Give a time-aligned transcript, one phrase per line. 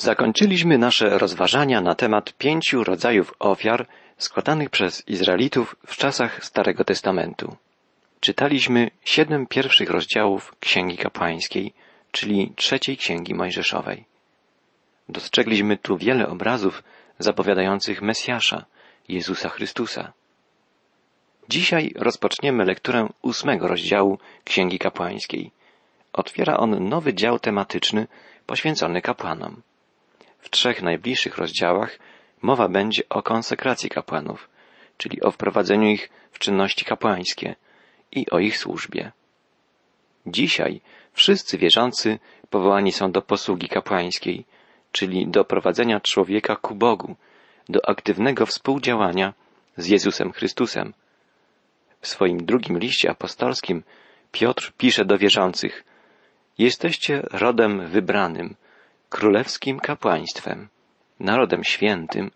[0.00, 3.86] Zakończyliśmy nasze rozważania na temat pięciu rodzajów ofiar
[4.18, 7.56] składanych przez Izraelitów w czasach Starego Testamentu.
[8.20, 11.72] Czytaliśmy siedem pierwszych rozdziałów Księgi Kapłańskiej,
[12.12, 14.04] czyli trzeciej Księgi Mojżeszowej.
[15.08, 16.82] Dostrzegliśmy tu wiele obrazów
[17.18, 18.64] zapowiadających Mesjasza,
[19.08, 20.12] Jezusa Chrystusa.
[21.48, 25.50] Dzisiaj rozpoczniemy lekturę ósmego rozdziału Księgi Kapłańskiej.
[26.12, 28.06] Otwiera on nowy dział tematyczny
[28.46, 29.62] poświęcony kapłanom.
[30.38, 31.98] W trzech najbliższych rozdziałach
[32.42, 34.48] mowa będzie o konsekracji kapłanów,
[34.96, 37.54] czyli o wprowadzeniu ich w czynności kapłańskie
[38.12, 39.12] i o ich służbie.
[40.26, 40.80] Dzisiaj
[41.12, 42.18] wszyscy wierzący
[42.50, 44.44] powołani są do posługi kapłańskiej,
[44.92, 47.16] czyli do prowadzenia człowieka ku Bogu,
[47.68, 49.34] do aktywnego współdziałania
[49.76, 50.94] z Jezusem Chrystusem.
[52.00, 53.82] W swoim drugim liście apostolskim
[54.32, 55.84] Piotr pisze do wierzących
[56.58, 58.54] Jesteście rodem wybranym,
[59.08, 60.68] królewskim kapłaństwem,
[61.20, 62.30] narodem świętym,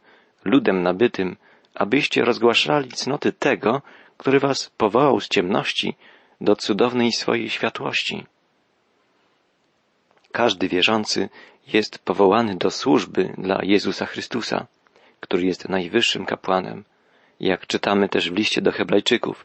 [0.44, 1.36] ludem nabytym,
[1.74, 3.82] abyście rozgłaszali cnoty tego,
[4.16, 5.96] który was powołał z ciemności
[6.40, 8.26] do cudownej swojej światłości.
[10.32, 11.28] Każdy wierzący
[11.66, 14.66] jest powołany do służby dla Jezusa Chrystusa,
[15.20, 16.84] który jest najwyższym kapłanem.
[17.40, 19.44] Jak czytamy też w liście do Hebrajczyków,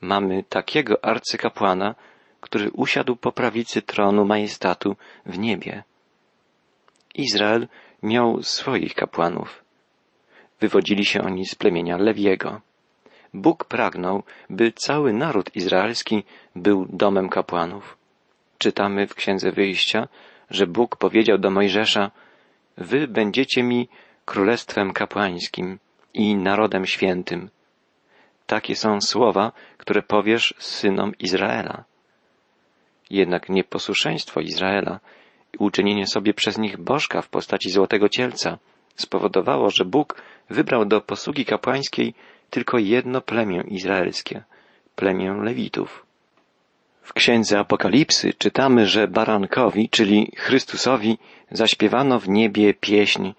[0.00, 1.94] mamy takiego arcykapłana,
[2.40, 5.82] który usiadł po prawicy tronu majestatu w niebie.
[7.14, 7.68] Izrael
[8.02, 9.64] miał swoich kapłanów.
[10.60, 12.60] Wywodzili się oni z plemienia Lewiego.
[13.34, 16.24] Bóg pragnął, by cały naród izraelski
[16.56, 17.96] był domem kapłanów.
[18.58, 20.08] Czytamy w Księdze Wyjścia,
[20.50, 22.10] że Bóg powiedział do Mojżesza,
[22.76, 23.88] Wy będziecie mi
[24.24, 25.78] królestwem kapłańskim
[26.14, 27.50] i narodem świętym.
[28.46, 31.84] Takie są słowa, które powiesz synom Izraela.
[33.10, 35.00] Jednak nieposłuszeństwo Izraela
[35.58, 38.58] uczynienie sobie przez nich bożka w postaci złotego cielca
[38.96, 42.14] spowodowało, że Bóg wybrał do posługi kapłańskiej
[42.50, 44.42] tylko jedno plemię izraelskie,
[44.96, 46.06] plemię Lewitów.
[47.02, 51.18] W księdze Apokalipsy czytamy, że barankowi, czyli Chrystusowi,
[51.50, 53.32] zaśpiewano w niebie pieśń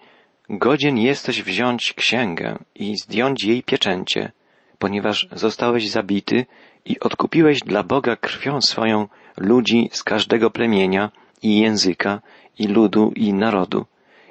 [0.50, 4.32] Godzien jesteś wziąć księgę i zdjąć jej pieczęcie,
[4.78, 6.46] ponieważ zostałeś zabity
[6.84, 11.10] i odkupiłeś dla Boga krwią swoją ludzi z każdego plemienia
[11.42, 12.20] i języka
[12.58, 13.86] i ludu i narodu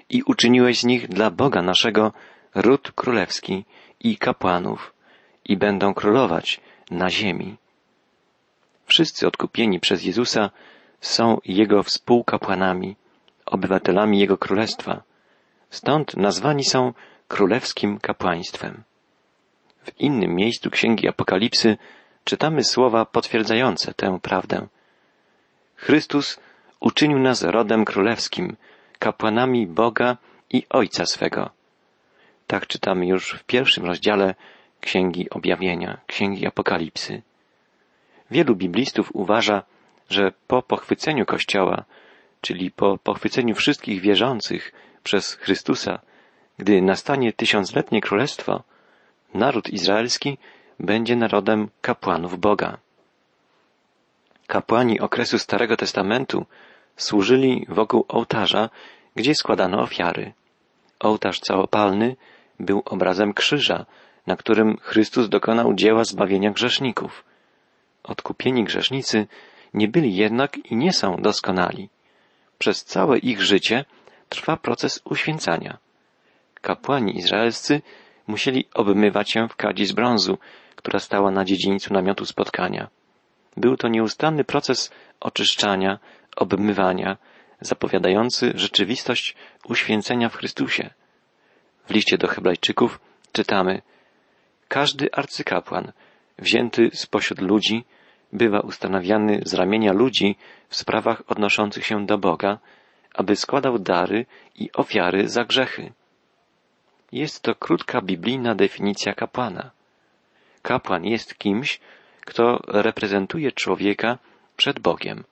[0.09, 2.13] i uczyniłeś z nich dla Boga naszego
[2.55, 3.65] ród królewski
[3.99, 4.93] i kapłanów
[5.45, 6.61] i będą królować
[6.91, 7.57] na ziemi.
[8.85, 10.49] Wszyscy odkupieni przez Jezusa
[11.01, 12.95] są Jego współkapłanami,
[13.45, 15.03] obywatelami Jego królestwa.
[15.69, 16.93] Stąd nazwani są
[17.27, 18.83] królewskim kapłaństwem.
[19.83, 21.77] W innym miejscu Księgi Apokalipsy
[22.23, 24.67] czytamy słowa potwierdzające tę prawdę.
[25.75, 26.39] Chrystus
[26.81, 28.55] uczynił nas rodem królewskim,
[28.99, 30.17] kapłanami Boga
[30.49, 31.49] i Ojca swego.
[32.47, 34.35] Tak czytamy już w pierwszym rozdziale
[34.81, 37.21] Księgi Objawienia, Księgi Apokalipsy.
[38.31, 39.63] Wielu biblistów uważa,
[40.09, 41.83] że po pochwyceniu Kościoła,
[42.41, 44.71] czyli po pochwyceniu wszystkich wierzących
[45.03, 45.99] przez Chrystusa,
[46.57, 48.63] gdy nastanie tysiącletnie królestwo,
[49.33, 50.37] naród izraelski
[50.79, 52.77] będzie narodem kapłanów Boga.
[54.47, 56.45] Kapłani okresu Starego Testamentu
[57.01, 58.69] służyli wokół ołtarza,
[59.15, 60.33] gdzie składano ofiary.
[60.99, 62.15] Ołtarz całopalny
[62.59, 63.85] był obrazem krzyża,
[64.27, 67.23] na którym Chrystus dokonał dzieła zbawienia grzeszników.
[68.03, 69.27] Odkupieni grzesznicy
[69.73, 71.89] nie byli jednak i nie są doskonali.
[72.57, 73.85] Przez całe ich życie
[74.29, 75.77] trwa proces uświęcania.
[76.61, 77.81] Kapłani izraelscy
[78.27, 80.37] musieli obmywać się w kadzi z brązu,
[80.75, 82.89] która stała na dziedzińcu namiotu spotkania.
[83.57, 85.99] Był to nieustanny proces oczyszczania,
[86.35, 87.17] obmywania,
[87.61, 90.89] zapowiadający rzeczywistość uświęcenia w Chrystusie.
[91.85, 92.99] W liście do Hebrajczyków
[93.31, 93.81] czytamy
[94.67, 95.91] Każdy arcykapłan,
[96.39, 97.85] wzięty spośród ludzi,
[98.33, 100.35] bywa ustanawiany z ramienia ludzi
[100.69, 102.59] w sprawach odnoszących się do Boga,
[103.13, 104.25] aby składał dary
[104.55, 105.91] i ofiary za grzechy.
[107.11, 109.71] Jest to krótka biblijna definicja kapłana.
[110.61, 111.79] Kapłan jest kimś,
[112.21, 114.17] kto reprezentuje człowieka
[114.57, 115.23] przed Bogiem,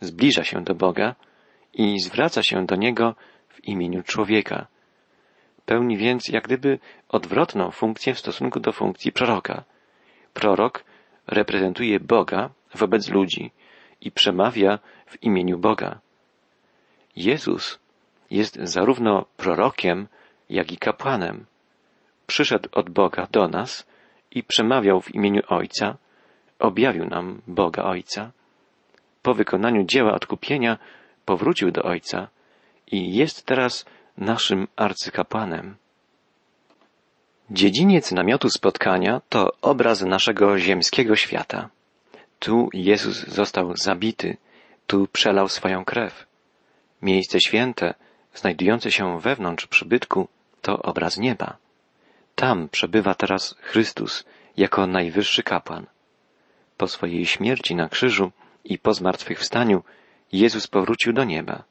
[0.00, 1.14] zbliża się do Boga
[1.74, 3.14] i zwraca się do Niego
[3.48, 4.66] w imieniu człowieka.
[5.64, 9.64] Pełni więc jak gdyby odwrotną funkcję w stosunku do funkcji proroka.
[10.34, 10.84] Prorok
[11.26, 13.50] reprezentuje Boga wobec ludzi
[14.00, 16.00] i przemawia w imieniu Boga.
[17.16, 17.78] Jezus
[18.30, 20.08] jest zarówno prorokiem,
[20.50, 21.46] jak i kapłanem.
[22.26, 23.86] Przyszedł od Boga do nas
[24.30, 25.96] i przemawiał w imieniu Ojca,
[26.58, 28.32] objawił nam Boga Ojca.
[29.22, 30.78] Po wykonaniu dzieła odkupienia
[31.24, 32.28] powrócił do Ojca
[32.86, 33.84] i jest teraz
[34.18, 35.76] naszym arcykapłanem.
[37.50, 41.68] Dziedziniec namiotu spotkania to obraz naszego ziemskiego świata.
[42.38, 44.36] Tu Jezus został zabity,
[44.86, 46.26] tu przelał swoją krew.
[47.02, 47.94] Miejsce święte,
[48.34, 50.28] znajdujące się wewnątrz przybytku,
[50.62, 51.56] to obraz nieba.
[52.34, 54.24] Tam przebywa teraz Chrystus
[54.56, 55.86] jako najwyższy kapłan.
[56.76, 58.32] Po swojej śmierci na krzyżu
[58.64, 59.82] i po zmartwychwstaniu
[60.32, 61.64] Jezus powrócił do nieba.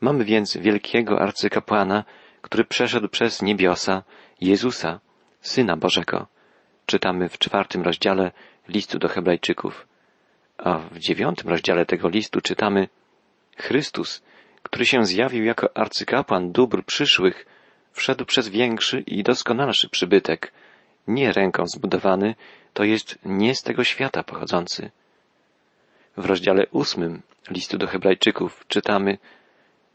[0.00, 2.04] Mamy więc wielkiego arcykapłana,
[2.42, 4.02] który przeszedł przez niebiosa
[4.40, 5.00] Jezusa,
[5.40, 6.26] Syna Bożego.
[6.86, 8.32] Czytamy w czwartym rozdziale
[8.68, 9.86] listu do Hebrajczyków.
[10.58, 12.88] A w dziewiątym rozdziale tego listu czytamy
[13.56, 14.22] Chrystus,
[14.62, 17.46] który się zjawił jako arcykapłan dóbr przyszłych,
[17.92, 20.52] wszedł przez większy i doskonalszy przybytek,
[21.08, 22.34] nie ręką zbudowany,
[22.72, 24.90] to jest nie z tego świata pochodzący.
[26.16, 29.18] W rozdziale ósmym listu do Hebrajczyków czytamy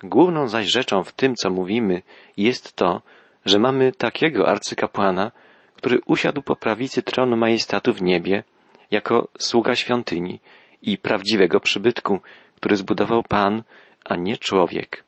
[0.03, 2.01] Główną zaś rzeczą w tym, co mówimy,
[2.37, 3.01] jest to,
[3.45, 5.31] że mamy takiego arcykapłana,
[5.75, 8.43] który usiadł po prawicy tronu majestatu w niebie,
[8.91, 10.39] jako sługa świątyni
[10.81, 12.19] i prawdziwego przybytku,
[12.55, 13.63] który zbudował Pan,
[14.05, 15.03] a nie człowiek.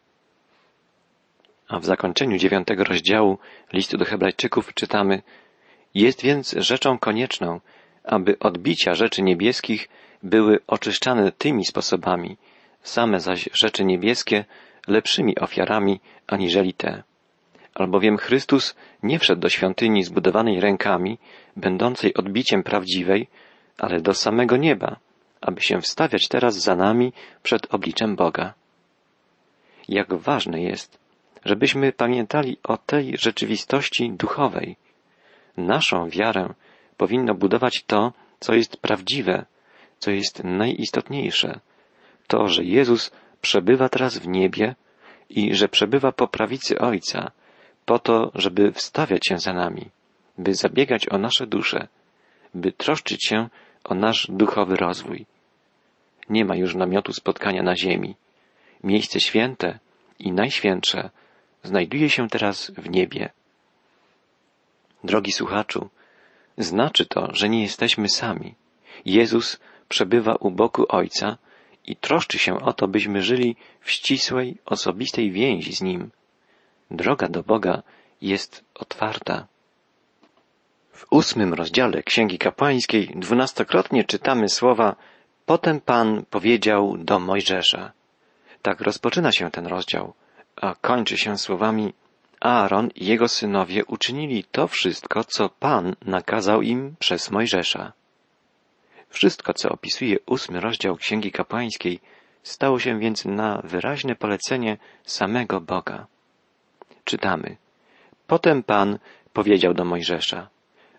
[1.67, 3.37] A w zakończeniu dziewiątego rozdziału
[3.73, 5.21] listu do Hebrajczyków czytamy
[5.93, 7.59] Jest więc rzeczą konieczną,
[8.03, 9.89] aby odbicia rzeczy niebieskich
[10.23, 12.37] były oczyszczane tymi sposobami,
[12.83, 14.45] same zaś rzeczy niebieskie
[14.87, 17.03] lepszymi ofiarami aniżeli te.
[17.75, 21.17] Albowiem Chrystus nie wszedł do świątyni zbudowanej rękami,
[21.55, 23.27] będącej odbiciem prawdziwej,
[23.77, 24.95] ale do samego nieba,
[25.41, 27.13] aby się wstawiać teraz za nami
[27.43, 28.53] przed obliczem Boga.
[29.87, 30.99] Jak ważne jest,
[31.45, 34.75] żebyśmy pamiętali o tej rzeczywistości duchowej.
[35.57, 36.53] Naszą wiarę
[36.97, 39.45] powinno budować to, co jest prawdziwe,
[40.01, 41.59] co jest najistotniejsze,
[42.27, 43.11] to, że Jezus
[43.41, 44.75] przebywa teraz w niebie
[45.29, 47.31] i że przebywa po prawicy Ojca,
[47.85, 49.89] po to, żeby wstawiać się za nami,
[50.37, 51.87] by zabiegać o nasze dusze,
[52.53, 53.49] by troszczyć się
[53.83, 55.25] o nasz duchowy rozwój.
[56.29, 58.15] Nie ma już namiotu spotkania na ziemi.
[58.83, 59.79] Miejsce święte
[60.19, 61.09] i najświętsze
[61.63, 63.29] znajduje się teraz w niebie.
[65.03, 65.89] Drogi słuchaczu,
[66.57, 68.55] znaczy to, że nie jesteśmy sami.
[69.05, 69.59] Jezus
[69.91, 71.37] przebywa u boku Ojca
[71.85, 76.11] i troszczy się o to, byśmy żyli w ścisłej, osobistej więzi z Nim.
[76.91, 77.83] Droga do Boga
[78.21, 79.47] jest otwarta.
[80.91, 84.95] W ósmym rozdziale Księgi Kapłańskiej dwunastokrotnie czytamy słowa
[85.45, 87.91] Potem Pan powiedział do Mojżesza.
[88.61, 90.13] Tak rozpoczyna się ten rozdział,
[90.55, 91.93] a kończy się słowami
[92.39, 97.93] Aaron i jego synowie uczynili to wszystko, co Pan nakazał im przez Mojżesza.
[99.11, 101.99] Wszystko, co opisuje ósmy rozdział Księgi Kapłańskiej,
[102.43, 106.07] stało się więc na wyraźne polecenie samego Boga.
[107.03, 107.57] Czytamy.
[108.27, 108.99] Potem Pan
[109.33, 110.49] powiedział do Mojżesza,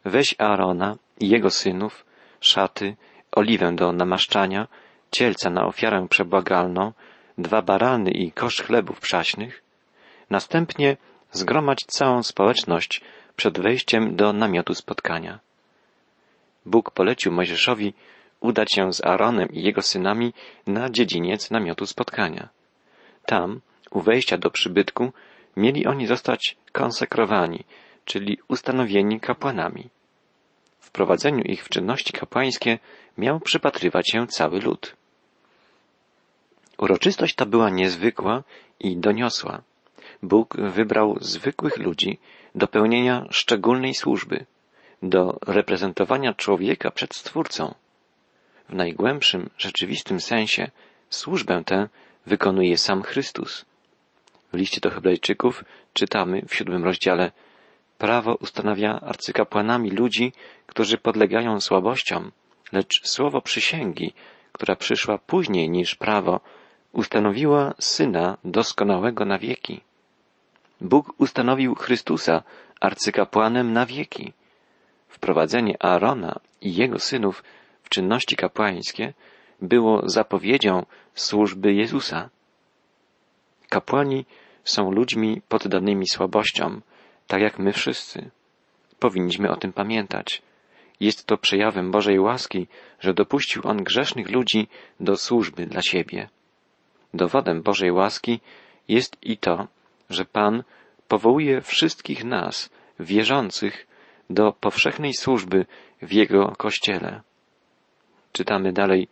[0.05, 2.05] weź Aarona i jego synów,
[2.41, 2.97] szaty,
[3.32, 4.69] oliwę do namaszczania,
[5.11, 6.93] cielca na ofiarę przebłagalną,
[7.38, 9.62] dwa barany i kosz chlebów przaśnych,
[10.31, 10.97] następnie
[11.32, 13.00] zgromadź całą społeczność
[13.37, 15.38] przed wejściem do namiotu spotkania.
[16.67, 17.94] Bóg polecił Mojżeszowi
[18.41, 20.32] udać się z Aaronem i jego synami
[20.67, 22.49] na dziedziniec namiotu spotkania.
[23.26, 23.61] Tam,
[23.91, 25.12] u wejścia do przybytku,
[25.56, 27.65] mieli oni zostać konsekrowani,
[28.05, 29.89] czyli ustanowieni kapłanami.
[30.81, 32.79] W prowadzeniu ich w czynności kapłańskie
[33.19, 34.96] miał przypatrywać się cały lud.
[36.79, 38.43] Uroczystość ta była niezwykła
[38.81, 39.63] i doniosła.
[40.22, 42.19] Bóg wybrał zwykłych ludzi
[42.55, 44.46] do pełnienia szczególnej służby,
[45.03, 47.75] do reprezentowania człowieka przed Stwórcą.
[48.69, 50.71] W najgłębszym, rzeczywistym sensie
[51.11, 51.89] służbę tę
[52.27, 53.65] wykonuje sam Chrystus.
[54.53, 57.32] W liście do Hebrajczyków czytamy w siódmym rozdziale
[57.99, 60.32] Prawo ustanawia arcykapłanami ludzi,
[60.67, 62.32] którzy podlegają słabościom,
[62.73, 64.15] lecz słowo przysięgi,
[64.53, 66.41] która przyszła później niż prawo,
[66.93, 69.81] ustanowiła Syna doskonałego na wieki.
[70.81, 72.43] Bóg ustanowił Chrystusa
[72.81, 74.32] arcykapłanem na wieki.
[75.12, 77.44] Wprowadzenie Aarona i jego synów
[77.82, 79.12] w czynności kapłańskie
[79.62, 82.31] było zapowiedzią służby Jezusa.
[83.69, 84.24] Kapłani
[84.64, 86.82] są ludźmi poddanymi słabościom,
[87.26, 88.31] tak jak my wszyscy.
[88.98, 90.42] Powinniśmy o tym pamiętać.
[91.00, 92.66] Jest to przejawem Bożej łaski,
[93.00, 94.69] że dopuścił On grzesznych ludzi
[95.00, 96.28] do służby dla siebie.
[97.14, 98.40] Dowodem Bożej łaski
[98.88, 99.69] jest i to,
[100.10, 100.64] że Pan
[101.08, 103.86] powołuje wszystkich nas, wierzących,
[104.31, 105.67] do powszechnej służby
[106.02, 107.20] w Jego Kościele.
[108.32, 109.08] Czytamy dalej,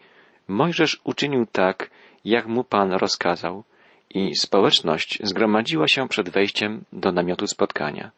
[0.49, 1.91] Mojżesz uczynił tak,
[2.25, 3.65] jak mu Pan rozkazał
[4.11, 8.11] i społeczność zgromadziła się przed wejściem do namiotu spotkania.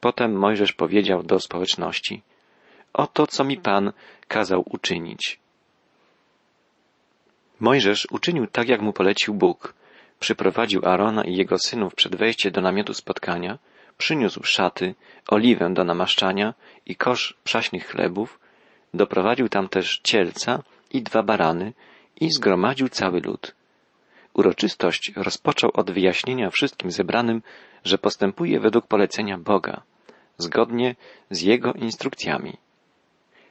[0.00, 2.22] Potem Mojżesz powiedział do społeczności,
[2.92, 3.92] oto co mi Pan
[4.28, 5.40] kazał uczynić.
[7.60, 9.74] Mojżesz uczynił tak, jak mu polecił Bóg.
[10.20, 13.58] Przyprowadził Arona i jego synów przed wejście do namiotu spotkania,
[13.98, 14.94] przyniósł szaty,
[15.28, 16.54] oliwę do namaszczania
[16.86, 18.40] i kosz przaśnych chlebów,
[18.94, 21.72] doprowadził tam też cielca i dwa barany
[22.20, 23.54] i zgromadził cały lud.
[24.34, 27.42] Uroczystość rozpoczął od wyjaśnienia wszystkim zebranym,
[27.84, 29.82] że postępuje według polecenia Boga,
[30.38, 30.96] zgodnie
[31.30, 32.56] z jego instrukcjami.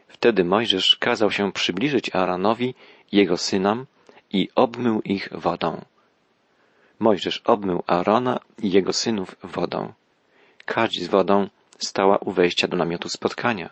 [0.08, 2.76] Wtedy Mojżesz kazał się przybliżyć Aaronowi
[3.12, 3.86] i jego synom
[4.32, 5.82] i obmył ich wodą.
[7.00, 9.94] Mojżesz obmył Aarona i jego synów wodą.
[10.68, 11.48] Kadź z wodą
[11.80, 13.70] stała u wejścia do namiotu spotkania.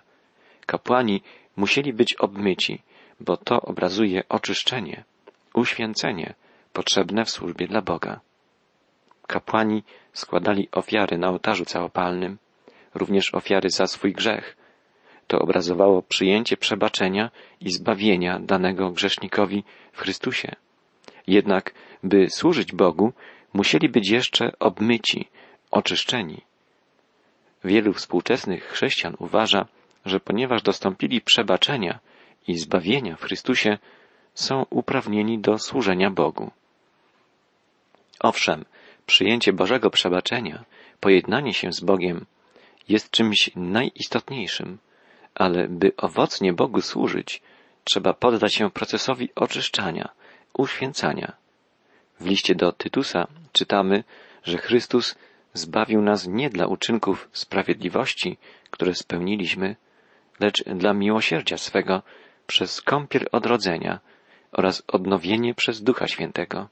[0.65, 1.21] Kapłani
[1.55, 2.81] musieli być obmyci,
[3.19, 5.03] bo to obrazuje oczyszczenie,
[5.53, 6.33] uświęcenie
[6.73, 8.19] potrzebne w służbie dla Boga.
[9.27, 9.83] Kapłani
[10.13, 12.37] składali ofiary na ołtarzu całopalnym,
[12.93, 14.57] również ofiary za swój grzech.
[15.27, 20.55] To obrazowało przyjęcie przebaczenia i zbawienia danego grzesznikowi w Chrystusie.
[21.27, 21.73] Jednak,
[22.03, 23.13] by służyć Bogu,
[23.53, 25.27] musieli być jeszcze obmyci,
[25.71, 26.41] oczyszczeni.
[27.63, 29.65] Wielu współczesnych chrześcijan uważa,
[30.05, 31.99] że ponieważ dostąpili przebaczenia
[32.47, 33.77] i zbawienia w Chrystusie,
[34.33, 36.51] są uprawnieni do służenia Bogu.
[38.19, 38.65] Owszem,
[39.05, 40.63] przyjęcie Bożego przebaczenia,
[40.99, 42.25] pojednanie się z Bogiem
[42.89, 44.77] jest czymś najistotniejszym,
[45.35, 47.41] ale by owocnie Bogu służyć,
[47.83, 50.09] trzeba poddać się procesowi oczyszczania,
[50.53, 51.33] uświęcania.
[52.19, 54.03] W liście do Tytusa czytamy,
[54.43, 55.15] że Chrystus
[55.55, 58.37] zbawił nas nie dla uczynków sprawiedliwości,
[58.69, 59.75] które spełniliśmy,
[60.39, 62.01] lecz dla miłosierdzia swego
[62.47, 63.99] przez kąpiel odrodzenia
[64.51, 66.69] oraz odnowienie przez Ducha Świętego.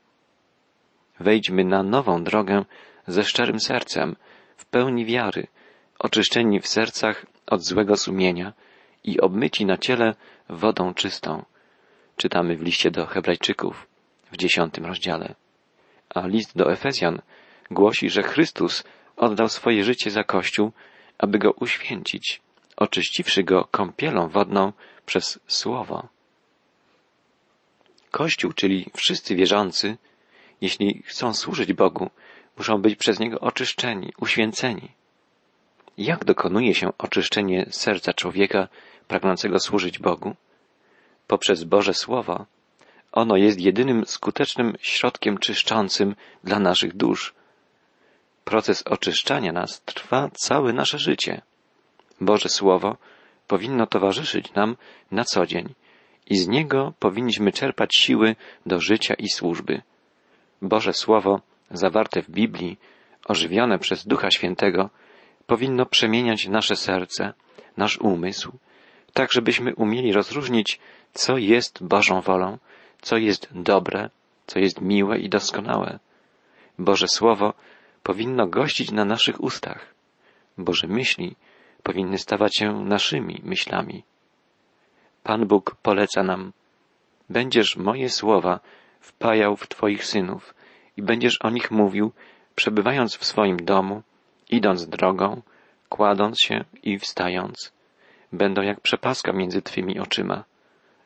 [1.19, 2.65] Wejdźmy na nową drogę
[3.07, 4.15] ze szczerym sercem,
[4.57, 5.47] w pełni wiary,
[5.99, 8.53] oczyszczeni w sercach od złego sumienia
[9.03, 10.15] i obmyci na ciele
[10.49, 11.45] wodą czystą.
[12.17, 13.87] Czytamy w liście do Hebrajczyków
[14.31, 15.35] w dziesiątym rozdziale.
[16.09, 17.21] A list do Efezjan
[17.73, 18.83] głosi, że Chrystus
[19.15, 20.71] oddał swoje życie za Kościół,
[21.17, 22.41] aby go uświęcić,
[22.77, 24.73] oczyściwszy go kąpielą wodną
[25.05, 26.07] przez Słowo.
[28.11, 29.97] Kościół, czyli wszyscy wierzący,
[30.61, 32.09] jeśli chcą służyć Bogu,
[32.57, 34.91] muszą być przez Niego oczyszczeni, uświęceni.
[35.97, 38.67] Jak dokonuje się oczyszczenie serca człowieka
[39.07, 40.35] pragnącego służyć Bogu?
[41.27, 42.45] Poprzez Boże Słowo.
[43.11, 47.33] Ono jest jedynym skutecznym środkiem czyszczącym dla naszych dusz.
[48.43, 51.41] Proces oczyszczania nas trwa całe nasze życie.
[52.21, 52.97] Boże Słowo
[53.47, 54.75] powinno towarzyszyć nam
[55.11, 55.73] na co dzień
[56.29, 58.35] i z niego powinniśmy czerpać siły
[58.65, 59.81] do życia i służby.
[60.61, 62.77] Boże Słowo, zawarte w Biblii,
[63.25, 64.89] ożywione przez Ducha Świętego,
[65.47, 67.33] powinno przemieniać nasze serce,
[67.77, 68.51] nasz umysł,
[69.13, 70.79] tak żebyśmy umieli rozróżnić,
[71.13, 72.57] co jest Bożą wolą,
[73.01, 74.09] co jest dobre,
[74.47, 75.99] co jest miłe i doskonałe.
[76.79, 77.53] Boże Słowo
[78.03, 79.93] powinno gościć na naszych ustach.
[80.57, 81.35] Boże myśli
[81.83, 84.03] powinny stawać się naszymi myślami.
[85.23, 86.53] Pan Bóg poleca nam,
[87.29, 88.59] będziesz moje słowa
[88.99, 90.55] wpajał w Twoich synów
[90.97, 92.11] i będziesz o nich mówił,
[92.55, 94.01] przebywając w swoim domu,
[94.49, 95.41] idąc drogą,
[95.89, 97.73] kładąc się i wstając.
[98.31, 100.43] Będą jak przepaska między Twymi oczyma.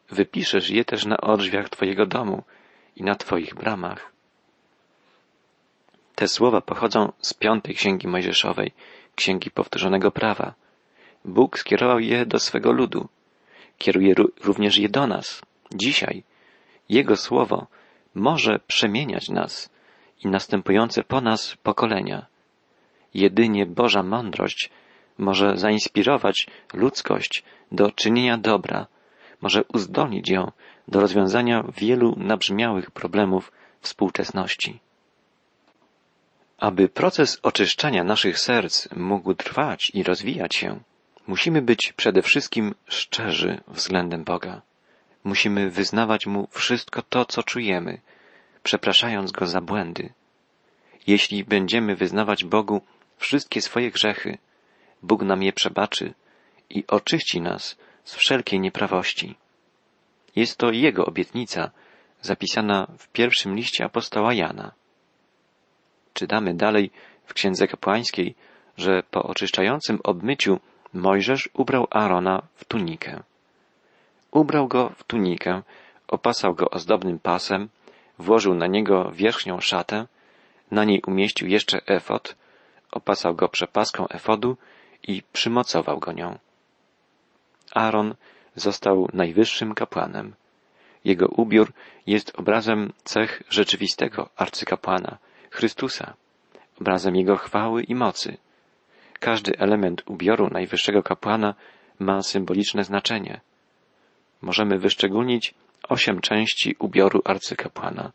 [0.09, 2.43] Wypiszesz je też na odrzwiach Twojego domu
[2.95, 4.16] i na Twoich bramach.
[6.17, 8.71] Te słowa pochodzą z piątej księgi Mojżeszowej,
[9.15, 10.53] księgi powtórzonego prawa.
[11.25, 13.07] Bóg skierował je do swego ludu.
[13.77, 16.23] Kieruje również je do nas, dzisiaj.
[16.89, 17.67] Jego słowo
[18.15, 19.69] może przemieniać nas
[20.23, 22.25] i następujące po nas pokolenia.
[23.13, 24.69] Jedynie Boża mądrość
[25.17, 28.87] może zainspirować ludzkość do czynienia dobra,
[29.41, 30.51] może uzdolnić ją
[30.87, 34.86] do rozwiązania wielu nabrzmiałych problemów współczesności.
[36.57, 40.79] Aby proces oczyszczania naszych serc mógł trwać i rozwijać się,
[41.27, 44.61] musimy być przede wszystkim szczerzy względem Boga.
[45.23, 48.01] Musimy wyznawać Mu wszystko to, co czujemy,
[48.63, 50.13] przepraszając Go za błędy.
[51.07, 52.81] Jeśli będziemy wyznawać Bogu
[53.17, 54.37] wszystkie swoje grzechy,
[55.03, 56.13] Bóg nam je przebaczy
[56.69, 59.35] i oczyści nas z wszelkiej nieprawości.
[60.35, 61.71] Jest to Jego obietnica,
[62.21, 64.71] zapisana w pierwszym liście apostoła Jana.
[66.17, 66.91] Czytamy dalej
[67.25, 68.35] w Księdze Kapłańskiej,
[68.77, 70.59] że po oczyszczającym obmyciu
[70.93, 73.23] Mojżesz ubrał Arona w tunikę.
[74.31, 75.61] Ubrał go w tunikę,
[76.07, 77.69] opasał go ozdobnym pasem,
[78.19, 80.07] włożył na niego wierzchnią szatę,
[80.71, 82.35] na niej umieścił jeszcze efod,
[82.91, 84.57] opasał go przepaską efodu
[85.07, 86.37] i przymocował go nią.
[87.73, 88.15] Aaron
[88.55, 90.35] został najwyższym kapłanem.
[91.05, 91.73] Jego ubiór
[92.07, 95.17] jest obrazem cech rzeczywistego arcykapłana,
[95.49, 96.13] Chrystusa,
[96.81, 98.37] obrazem Jego chwały i mocy.
[99.19, 101.55] Każdy element ubioru najwyższego kapłana
[101.99, 103.41] ma symboliczne znaczenie.
[104.41, 105.53] Możemy wyszczególnić
[105.89, 108.11] osiem części ubioru arcykapłana.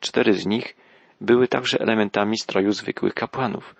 [0.00, 0.76] Cztery z nich
[1.20, 3.74] były także elementami stroju zwykłych kapłanów.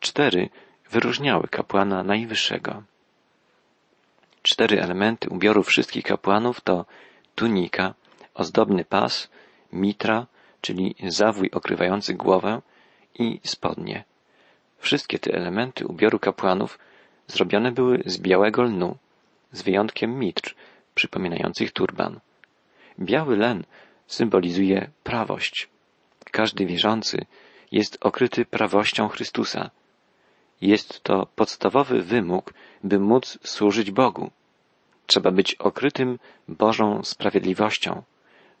[0.00, 0.48] Cztery
[0.90, 2.82] wyróżniały kapłana najwyższego.
[4.42, 6.86] Cztery elementy ubioru wszystkich kapłanów to
[7.34, 7.94] tunika,
[8.34, 9.30] ozdobny pas,
[9.72, 10.26] mitra,
[10.64, 12.62] czyli zawój okrywający głowę
[13.18, 14.04] i spodnie.
[14.78, 16.78] Wszystkie te elementy ubioru kapłanów
[17.26, 18.96] zrobione były z białego lnu,
[19.52, 20.54] z wyjątkiem mitr,
[20.94, 22.20] przypominających turban.
[23.00, 23.64] Biały len
[24.06, 25.68] symbolizuje prawość.
[26.30, 27.26] Każdy wierzący
[27.72, 29.70] jest okryty prawością Chrystusa.
[30.60, 32.54] Jest to podstawowy wymóg,
[32.84, 34.30] by móc służyć Bogu.
[35.06, 36.18] Trzeba być okrytym
[36.48, 38.02] Bożą sprawiedliwością.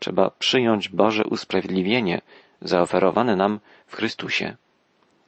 [0.04, 2.20] Trzeba przyjąć Boże usprawiedliwienie
[2.60, 4.56] zaoferowane nam w Chrystusie.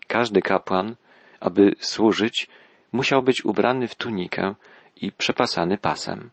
[0.07, 0.97] Każdy kapłan,
[1.41, 2.49] aby służyć,
[2.93, 4.55] musiał być ubrany w tunikę
[4.97, 6.31] i przepasany pasem.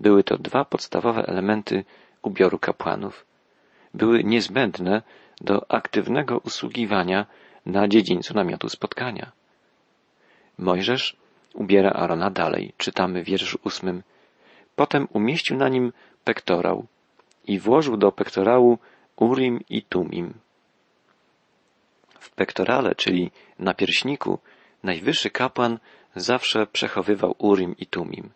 [0.00, 1.84] Były to dwa podstawowe elementy
[2.22, 3.26] ubioru kapłanów.
[3.94, 5.02] Były niezbędne
[5.40, 7.26] do aktywnego usługiwania
[7.66, 9.32] na dziedzińcu namiotu spotkania.
[10.58, 11.16] Mojżesz
[11.54, 14.02] ubiera Arona dalej, czytamy w wierszu ósmym.
[14.74, 15.92] Potem umieścił na nim
[16.24, 16.86] pektorał
[17.46, 18.78] i włożył do pektorału
[19.16, 20.34] Urim i Tumim.
[22.18, 24.38] W pektorale, czyli na pierśniku,
[24.82, 25.78] najwyższy kapłan
[26.16, 28.30] zawsze przechowywał Urim i Tumim.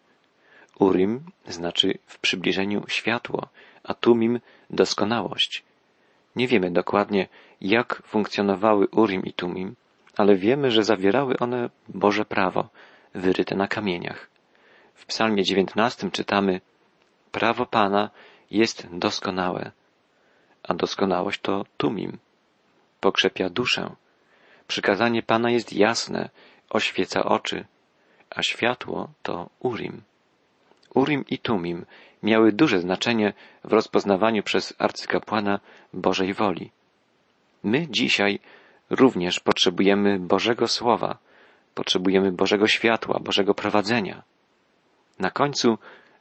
[0.78, 3.48] Urim znaczy w przybliżeniu światło,
[3.84, 4.40] a Tumim
[4.70, 5.64] doskonałość.
[6.36, 7.28] Nie wiemy dokładnie,
[7.60, 9.74] jak funkcjonowały Urim i Tumim,
[10.16, 12.68] ale wiemy, że zawierały one Boże prawo,
[13.14, 14.30] wyryte na kamieniach.
[14.94, 16.60] W psalmie dziewiętnastym czytamy
[17.32, 18.10] Prawo Pana
[18.50, 19.72] jest doskonałe,
[20.62, 22.18] a doskonałość to Tumim.
[23.00, 23.94] Pokrzepia duszę.
[24.66, 26.30] Przykazanie Pana jest jasne,
[26.70, 27.64] oświeca oczy,
[28.30, 30.02] a światło to Urim.
[30.94, 31.86] Urim i Tumim
[32.22, 33.32] miały duże znaczenie
[33.64, 35.60] w rozpoznawaniu przez arcykapłana
[35.94, 36.70] Bożej woli.
[37.64, 38.38] My dzisiaj
[38.90, 41.18] również potrzebujemy Bożego Słowa,
[41.74, 44.22] potrzebujemy Bożego światła, Bożego prowadzenia.
[45.18, 45.78] Na końcu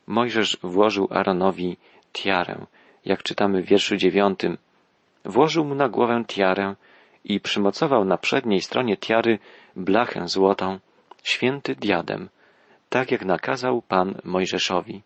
[0.07, 1.77] Mojżesz włożył Aaronowi
[2.13, 2.65] tiarę,
[3.05, 4.57] jak czytamy w wierszu dziewiątym.
[5.25, 6.75] Włożył mu na głowę tiarę
[7.23, 9.39] i przymocował na przedniej stronie tiary
[9.75, 10.79] blachę złotą,
[11.23, 12.29] święty diadem,
[12.89, 15.01] tak jak nakazał Pan Mojżeszowi.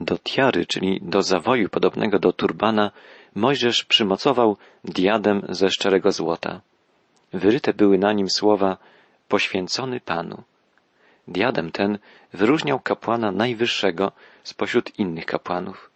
[0.00, 2.90] Do tiary, czyli do zawoju podobnego do turbana,
[3.34, 6.60] Mojżesz przymocował diadem ze szczerego złota.
[7.32, 8.76] Wyryte były na nim słowa
[9.28, 10.42] poświęcony Panu.
[11.28, 11.98] Diadem ten
[12.32, 14.12] wyróżniał kapłana najwyższego
[14.44, 15.90] spośród innych kapłanów.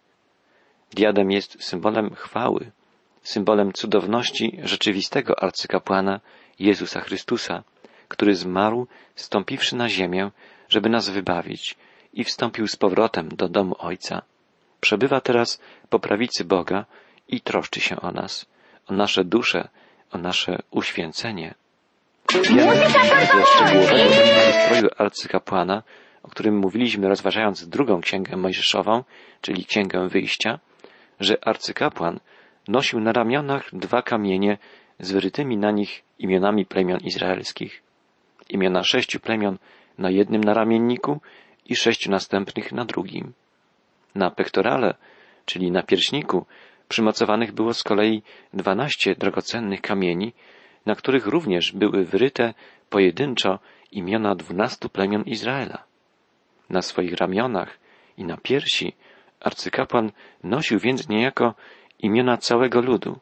[0.91, 2.71] Diadem jest symbolem chwały,
[3.23, 6.19] symbolem cudowności rzeczywistego arcykapłana
[6.59, 7.63] Jezusa Chrystusa,
[8.07, 10.31] który zmarł, stąpiwszy na ziemię,
[10.69, 11.75] żeby nas wybawić
[12.13, 14.21] i wstąpił z powrotem do domu Ojca.
[14.81, 16.85] Przebywa teraz po prawicy Boga
[17.27, 18.45] i troszczy się o nas,
[18.87, 19.69] o nasze dusze,
[20.11, 21.55] o nasze uświęcenie.
[22.33, 24.13] Wiemy ze szczegółowego
[24.65, 25.83] stroju arcykapłana,
[26.23, 29.03] o którym mówiliśmy rozważając drugą księgę mojżeszową,
[29.41, 30.59] czyli księgę wyjścia,
[31.19, 32.19] że arcykapłan
[32.67, 34.57] nosił na ramionach dwa kamienie
[34.99, 37.83] z wyrytymi na nich imionami plemion izraelskich.
[38.49, 39.57] Imiona sześciu plemion
[39.97, 41.21] na jednym naramienniku
[41.65, 43.33] i sześciu następnych na drugim.
[44.15, 44.93] Na pektorale,
[45.45, 46.45] czyli na pierśniku,
[46.89, 50.33] przymocowanych było z kolei dwanaście drogocennych kamieni,
[50.87, 52.53] na których również były wyryte
[52.89, 53.59] pojedynczo
[53.91, 55.83] imiona dwunastu plemion Izraela.
[56.69, 57.79] Na swoich ramionach
[58.17, 58.93] i na piersi
[59.39, 60.11] arcykapłan
[60.43, 61.53] nosił więc niejako
[61.99, 63.19] imiona całego ludu.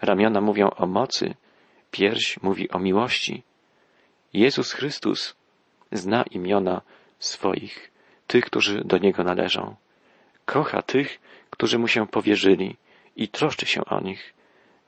[0.00, 1.34] Ramiona mówią o mocy,
[1.90, 3.42] pierś mówi o miłości.
[4.32, 5.36] Jezus Chrystus
[5.92, 6.80] zna imiona
[7.18, 7.90] swoich,
[8.26, 9.76] tych, którzy do Niego należą.
[10.44, 12.76] Kocha tych, którzy Mu się powierzyli
[13.16, 14.34] i troszczy się o nich.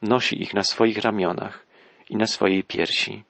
[0.02, 1.64] Nosi ich na swoich ramionach
[2.10, 3.22] i na swojej piersi.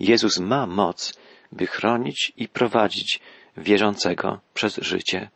[0.00, 1.14] Jezus ma moc,
[1.52, 3.20] by chronić i prowadzić
[3.56, 5.30] wierzącego przez życie,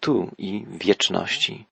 [0.00, 1.64] tu i w wieczności.